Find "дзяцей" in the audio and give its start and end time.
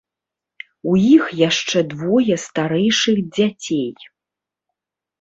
3.39-3.91